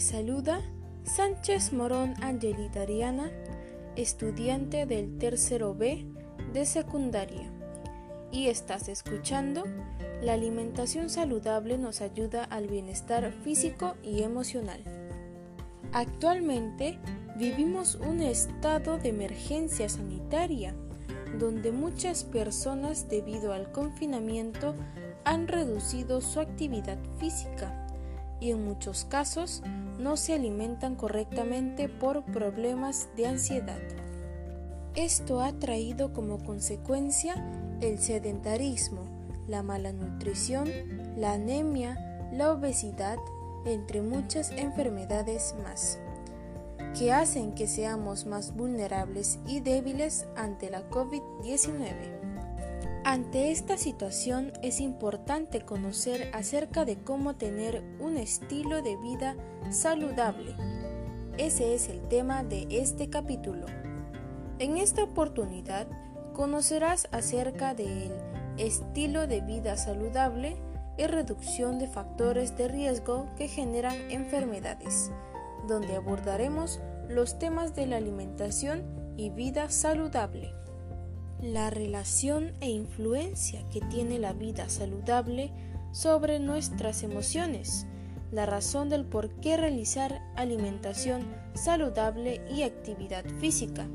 [0.00, 0.60] Saluda
[1.02, 3.32] Sánchez Morón Angelita Ariana,
[3.96, 6.06] estudiante del tercero B
[6.52, 7.50] de secundaria.
[8.30, 9.64] Y estás escuchando
[10.22, 14.84] La alimentación saludable nos ayuda al bienestar físico y emocional.
[15.92, 17.00] Actualmente
[17.36, 20.76] vivimos un estado de emergencia sanitaria
[21.40, 24.76] donde muchas personas debido al confinamiento
[25.24, 27.87] han reducido su actividad física
[28.40, 29.62] y en muchos casos
[29.98, 33.80] no se alimentan correctamente por problemas de ansiedad.
[34.94, 37.34] Esto ha traído como consecuencia
[37.80, 39.04] el sedentarismo,
[39.46, 40.68] la mala nutrición,
[41.16, 43.18] la anemia, la obesidad,
[43.64, 45.98] entre muchas enfermedades más,
[46.98, 52.17] que hacen que seamos más vulnerables y débiles ante la COVID-19.
[53.08, 59.34] Ante esta situación es importante conocer acerca de cómo tener un estilo de vida
[59.70, 60.54] saludable.
[61.38, 63.64] Ese es el tema de este capítulo.
[64.58, 65.86] En esta oportunidad
[66.34, 68.12] conocerás acerca del
[68.58, 70.58] estilo de vida saludable
[70.98, 75.10] y reducción de factores de riesgo que generan enfermedades,
[75.66, 76.78] donde abordaremos
[77.08, 78.84] los temas de la alimentación
[79.16, 80.52] y vida saludable.
[81.42, 85.52] La relación e influencia que tiene la vida saludable
[85.92, 87.86] sobre nuestras emociones,
[88.32, 91.22] la razón del por qué realizar alimentación
[91.54, 93.86] saludable y actividad física,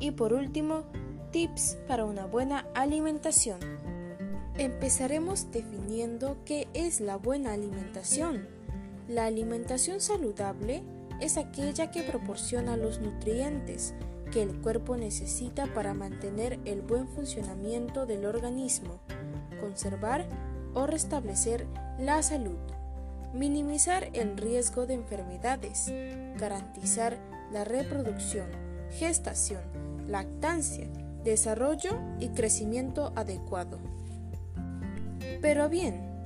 [0.00, 0.82] y por último,
[1.30, 3.60] tips para una buena alimentación.
[4.58, 8.48] Empezaremos definiendo qué es la buena alimentación.
[9.08, 10.82] La alimentación saludable
[11.20, 13.94] es aquella que proporciona los nutrientes,
[14.30, 19.00] que el cuerpo necesita para mantener el buen funcionamiento del organismo,
[19.60, 20.26] conservar
[20.74, 21.66] o restablecer
[21.98, 22.58] la salud,
[23.34, 25.92] minimizar el riesgo de enfermedades,
[26.38, 27.18] garantizar
[27.52, 28.46] la reproducción,
[28.98, 29.62] gestación,
[30.08, 30.88] lactancia,
[31.24, 33.78] desarrollo y crecimiento adecuado.
[35.40, 36.22] Pero bien,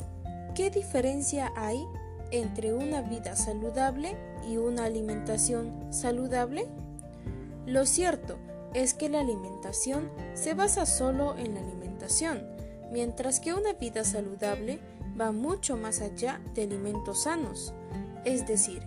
[0.54, 1.84] ¿qué diferencia hay
[2.30, 4.16] entre una vida saludable
[4.48, 6.66] y una alimentación saludable?
[7.66, 8.36] Lo cierto
[8.74, 12.46] es que la alimentación se basa solo en la alimentación,
[12.92, 14.80] mientras que una vida saludable
[15.18, 17.72] va mucho más allá de alimentos sanos,
[18.24, 18.82] es decir,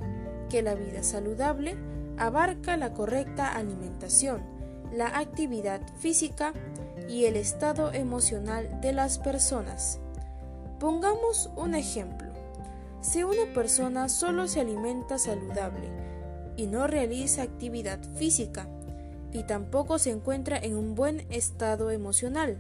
[0.50, 1.78] que la vida saludable
[2.18, 4.42] abarca la correcta alimentación,
[4.94, 6.54] la actividad física
[7.10, 10.00] y el estado emocional de las personas.
[10.80, 12.28] Pongamos un ejemplo.
[13.02, 15.90] Si una persona solo se alimenta saludable,
[16.58, 18.68] y no realiza actividad física
[19.32, 22.58] y tampoco se encuentra en un buen estado emocional.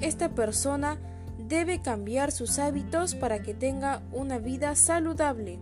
[0.00, 0.98] Esta persona
[1.48, 5.58] debe cambiar sus hábitos para que tenga una vida saludable.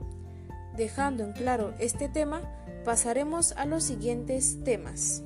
[0.77, 2.43] Dejando en claro este tema,
[2.85, 5.23] pasaremos a los siguientes temas.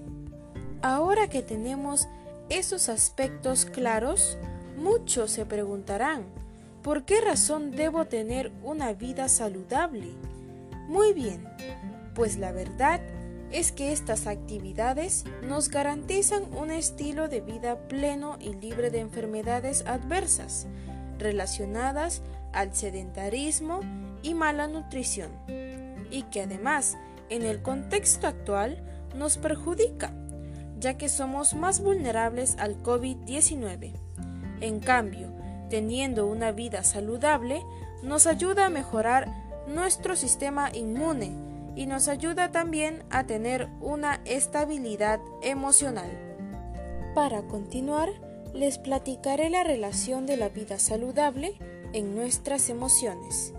[0.83, 2.07] Ahora que tenemos
[2.49, 4.39] esos aspectos claros,
[4.77, 6.25] muchos se preguntarán,
[6.83, 10.09] ¿por qué razón debo tener una vida saludable?
[10.89, 11.47] Muy bien,
[12.19, 13.01] pues la verdad
[13.53, 19.85] es que estas actividades nos garantizan un estilo de vida pleno y libre de enfermedades
[19.87, 20.67] adversas
[21.21, 23.83] relacionadas al sedentarismo
[24.25, 25.31] y mala nutrición,
[26.11, 26.99] y que además
[27.31, 28.83] en el contexto actual
[29.15, 30.13] nos perjudica,
[30.81, 33.93] ya que somos más vulnerables al COVID-19.
[34.61, 35.33] En cambio,
[35.71, 37.63] teniendo una vida saludable,
[38.03, 39.29] nos ayuda a mejorar
[39.69, 46.11] nuestro sistema inmune, y nos ayuda también a tener una estabilidad emocional.
[47.15, 48.11] Para continuar,
[48.55, 51.55] les platicaré la relación de la vida saludable
[51.93, 53.53] en nuestras emociones.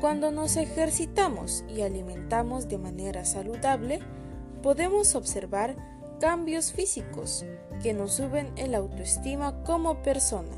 [0.00, 4.00] Cuando nos ejercitamos y alimentamos de manera saludable,
[4.62, 5.76] podemos observar
[6.20, 7.44] cambios físicos
[7.82, 10.56] que nos suben el autoestima como persona.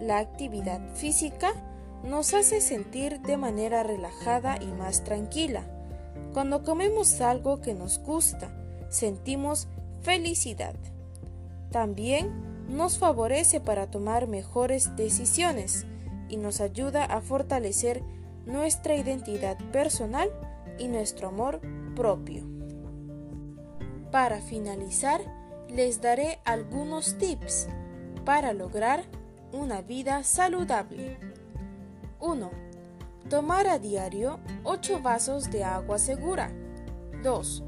[0.00, 1.52] La actividad física
[2.04, 5.64] nos hace sentir de manera relajada y más tranquila
[6.32, 8.50] cuando comemos algo que nos gusta,
[8.88, 9.68] sentimos
[10.02, 10.74] felicidad.
[11.70, 15.86] También nos favorece para tomar mejores decisiones
[16.28, 18.02] y nos ayuda a fortalecer
[18.46, 20.30] nuestra identidad personal
[20.78, 21.60] y nuestro amor
[21.94, 22.44] propio.
[24.10, 25.20] Para finalizar,
[25.68, 27.68] les daré algunos tips
[28.24, 29.04] para lograr
[29.52, 31.18] una vida saludable.
[32.20, 32.69] 1
[33.28, 36.50] Tomar a diario 8 vasos de agua segura.
[37.22, 37.62] 2.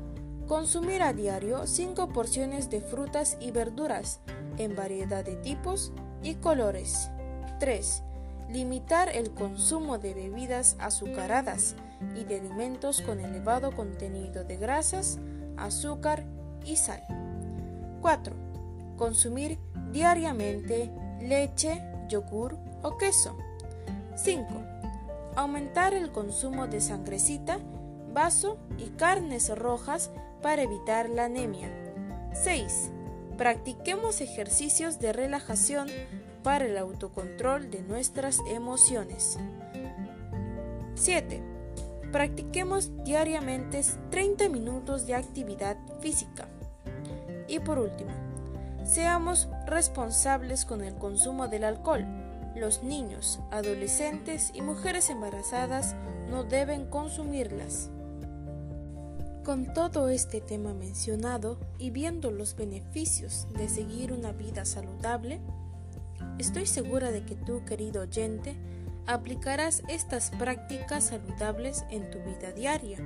[0.49, 4.21] Consumir a diario 5 porciones de frutas y verduras
[4.59, 7.11] en variedad de tipos y colores.
[7.61, 8.03] 3.
[8.51, 11.77] Limitar el consumo de bebidas azucaradas
[12.17, 15.19] y de alimentos con elevado contenido de grasas,
[15.57, 16.25] azúcar
[16.65, 17.03] y sal.
[18.01, 18.35] 4.
[18.97, 19.59] Consumir
[19.93, 20.91] diariamente
[21.21, 23.37] leche, yogur o queso.
[24.17, 24.72] 5.
[25.35, 27.59] Aumentar el consumo de sangrecita,
[28.13, 30.11] vaso y carnes rojas
[30.43, 31.71] para evitar la anemia.
[32.35, 32.91] 6.
[33.39, 35.89] Practiquemos ejercicios de relajación
[36.43, 39.39] para el autocontrol de nuestras emociones.
[40.97, 41.43] 7.
[42.13, 43.81] Practiquemos diariamente
[44.11, 46.47] 30 minutos de actividad física.
[47.49, 48.11] Y por último,
[48.85, 52.05] seamos responsables con el consumo del alcohol.
[52.55, 55.95] Los niños, adolescentes y mujeres embarazadas
[56.29, 57.91] no deben consumirlas.
[59.45, 65.41] Con todo este tema mencionado y viendo los beneficios de seguir una vida saludable,
[66.39, 68.55] estoy segura de que tú, querido oyente,
[69.07, 72.99] aplicarás estas prácticas saludables en tu vida diaria.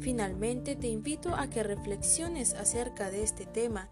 [0.00, 3.90] Finalmente te invito a que reflexiones acerca de este tema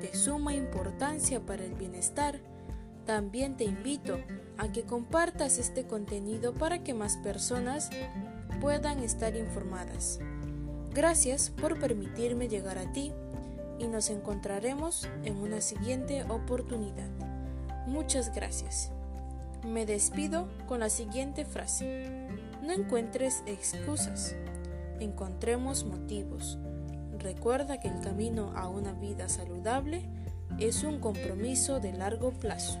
[0.00, 2.40] de suma importancia para el bienestar.
[3.06, 4.18] También te invito
[4.56, 7.90] a que compartas este contenido para que más personas
[8.60, 10.20] puedan estar informadas.
[10.94, 13.12] Gracias por permitirme llegar a ti
[13.78, 17.08] y nos encontraremos en una siguiente oportunidad.
[17.86, 18.90] Muchas gracias.
[19.66, 22.28] Me despido con la siguiente frase.
[22.62, 24.34] No encuentres excusas,
[25.00, 26.58] encontremos motivos.
[27.18, 30.08] Recuerda que el camino a una vida saludable
[30.58, 32.78] es un compromiso de largo plazo.